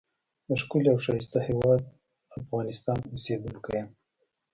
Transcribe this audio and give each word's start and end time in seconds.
دښکلی 0.47 0.89
او 0.91 0.97
ښایسته 1.05 1.39
هیواد 1.49 1.81
افغانستان 2.39 2.99
اوسیدونکی 3.11 3.73
یم. 3.79 3.87